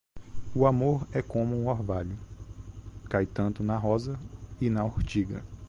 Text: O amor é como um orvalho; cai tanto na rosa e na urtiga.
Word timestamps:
O 0.55 0.65
amor 0.65 1.07
é 1.13 1.21
como 1.21 1.55
um 1.55 1.67
orvalho; 1.67 2.17
cai 3.07 3.23
tanto 3.27 3.61
na 3.61 3.77
rosa 3.77 4.19
e 4.59 4.67
na 4.67 4.83
urtiga. 4.83 5.43